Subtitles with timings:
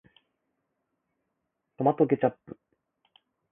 [1.77, 2.57] トマトケチャップ